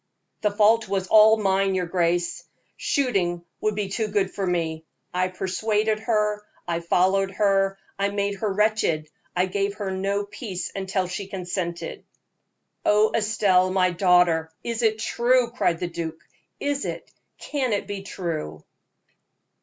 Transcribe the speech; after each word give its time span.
"The 0.41 0.49
fault 0.49 0.87
was 0.89 1.05
all 1.09 1.37
mine, 1.37 1.75
your 1.75 1.85
grace; 1.85 2.43
shooting 2.75 3.45
would 3.59 3.75
be 3.75 3.87
far 3.87 3.97
too 3.97 4.07
good 4.11 4.33
for 4.33 4.47
me. 4.47 4.83
I 5.13 5.27
persuaded 5.27 5.99
her, 5.99 6.41
I 6.67 6.79
followed 6.79 7.29
her, 7.33 7.77
I 7.99 8.09
made 8.09 8.37
her 8.37 8.51
wretched, 8.51 9.11
I 9.35 9.45
gave 9.45 9.75
her 9.75 9.91
no 9.91 10.25
peace 10.25 10.71
until 10.73 11.07
she 11.07 11.27
consented." 11.27 12.03
"Oh! 12.83 13.11
Estelle, 13.13 13.69
my 13.69 13.91
daughter, 13.91 14.51
is 14.63 14.81
it 14.81 14.97
true?" 14.97 15.51
cried 15.51 15.79
the 15.79 15.87
duke. 15.87 16.23
"Is 16.59 16.83
it 16.83 17.11
can 17.37 17.71
it 17.71 17.85
be 17.85 18.01
true?" 18.01 18.63